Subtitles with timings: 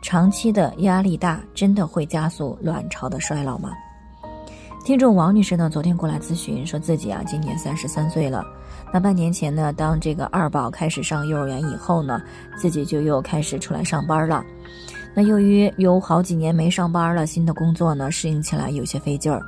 [0.00, 3.72] 长期的压力大，真的会加速卵巢的衰老吗？
[4.84, 8.44] 听众王女士呢，昨天过来咨询，说自己啊今年三十三岁了。
[8.90, 12.22] 那半年前呢，当这个二宝开始上幼儿园以后呢，
[12.56, 14.42] 自己就又开始出来上班了。
[15.14, 19.42] 那由于有好几年没上班了，新的工作呢适应起来有些费劲儿。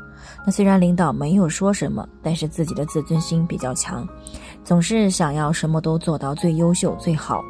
[0.45, 4.07] 那虽然领导没有说什么，但是自己的自尊心比较强，
[4.63, 7.41] 总是想要什么都做到最优秀最好，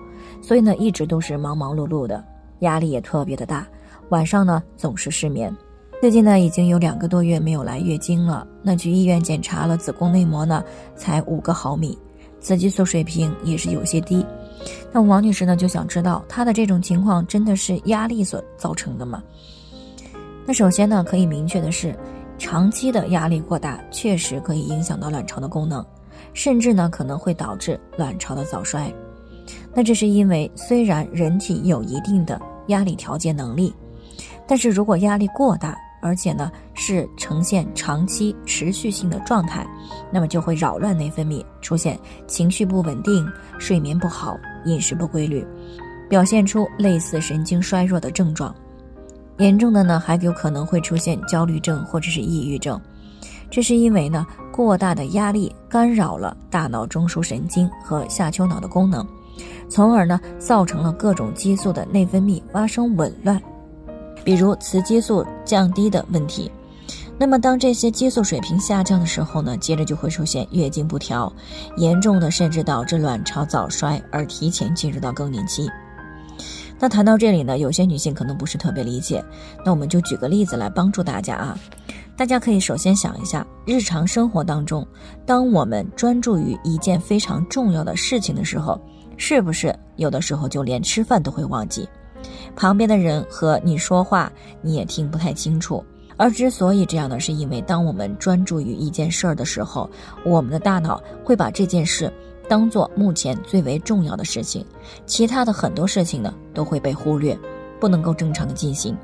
[0.40, 2.22] 所以呢一直都是忙忙碌碌的。
[2.60, 3.66] 压力也特别的大，
[4.08, 5.54] 晚上呢总是失眠。
[6.00, 8.46] 最近呢已经有两个多月没有来月经了。
[8.62, 10.64] 那去医院检查了子宫内膜呢，
[10.96, 11.98] 才五个毫米，
[12.40, 14.24] 雌激素水平也是有些低。
[14.92, 19.22] 那王女士呢就想知道，她的这种情况真的是压力所造成的吗？
[20.46, 21.94] 那首先呢可以明确的是，
[22.38, 25.84] 长期的压力过大确实可以影响到卵巢的功能，
[26.32, 28.90] 甚至呢可能会导致卵巢的早衰。
[29.74, 33.74] 那这是因为虽然人体有一定的压力调节能力，
[34.46, 39.66] 但是如果压力过大，而且呢是呈现长期持续性的状态，
[40.10, 43.26] 那么就会扰乱内分泌，出现情绪不稳定、
[43.58, 45.46] 睡眠不好、饮食不规律，
[46.08, 48.54] 表现出类似神经衰弱的症状。
[49.38, 52.80] 严重的呢还有可能会出现焦虑症或者是抑郁症。
[53.50, 59.06] 这是因为呢过大的压力干扰了大脑中枢神经和下丘脑的功能。
[59.68, 63.40] 从而呢，造成了各种激素的内分泌发生紊乱，
[64.24, 66.50] 比如雌激素降低的问题。
[67.18, 71.30] 那么，当这些激素水平下降的时候呢，接着就会出现月经不调，
[71.76, 75.68] 严重的甚至导致卵巢早衰而提前进入到更年期。
[76.78, 79.22] 那谈到这里呢，有些女性可能不是特别理解，
[79.64, 81.58] 那我们就举个例子来帮助大家啊。
[82.16, 84.86] 大家可以首先想一下，日常生活当中，
[85.26, 88.80] 当我们专注于一件非常重要的事情的时候。
[89.20, 91.86] 是不是有的时候就连吃饭都会忘记，
[92.56, 94.32] 旁边的人和你说话
[94.62, 95.84] 你也听不太清楚。
[96.16, 99.88] 而之所以这样呢，是因为当我们专注于一件事儿的时候，
[100.24, 102.10] 我们的大脑会把这件事
[102.48, 104.64] 当做目前最为重要的事情，
[105.04, 107.38] 其他的很多事情呢都会被忽略，
[107.78, 108.96] 不能够正常的进行。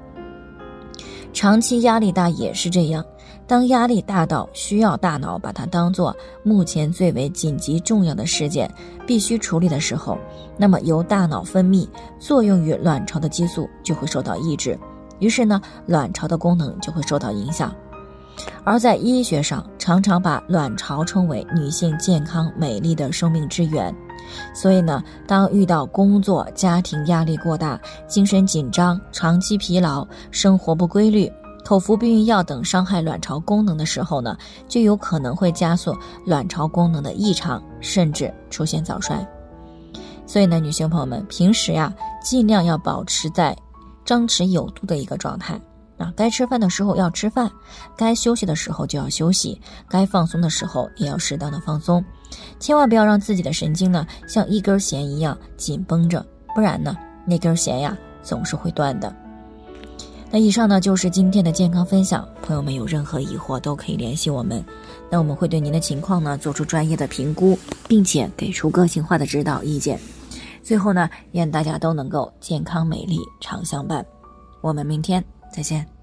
[1.36, 3.04] 长期压力大也是这样。
[3.46, 8.68] 当压力大到需要大脑把它当做目前最为紧急重要的事件
[9.06, 10.16] 必须处理的时候，
[10.56, 11.86] 那么由大脑分泌
[12.18, 14.78] 作用于卵巢的激素就会受到抑制，
[15.18, 17.70] 于是呢，卵巢的功能就会受到影响。
[18.64, 23.94] 而在医学上，常常把卵巢称为女性健康美丽的生命之源。
[24.54, 31.30] 所以呢，当遇到工作、家庭压力过大、精神紧张、长期疲劳、生活不规律。
[31.64, 34.36] 口服避孕药等伤害卵巢功能的时候呢，
[34.68, 35.92] 就有可能会加速
[36.24, 39.26] 卵巢功能的异常，甚至出现早衰。
[40.28, 41.92] 所以呢，女性朋友们平时呀，
[42.22, 43.56] 尽量要保持在
[44.04, 45.60] 张弛有度的一个状态
[45.98, 46.12] 啊。
[46.16, 47.50] 该吃饭的时候要吃饭，
[47.96, 52.04] 该休息的时候就要休息，该放松的时候也要适当的放松，
[52.58, 56.24] 千万不要让自己的神经呢像一根弦一样紧绷着，
[56.54, 56.96] 不然呢，
[57.26, 59.14] 那根弦呀总是会断的。
[60.28, 64.62] 那以上呢就是今天的健康分享，朋友们有任何疑惑都可以联系我们，
[65.08, 67.56] 那我们会对您的情况呢做出专业的评估，
[67.86, 69.98] 并且给出个性化的指导意见。
[70.64, 74.04] 最后呢，愿大家都能够健康美丽常相伴。
[74.60, 75.24] 我们明天
[75.56, 75.95] 再见。